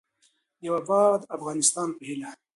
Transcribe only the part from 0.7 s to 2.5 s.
اباد افغانستان په هیله.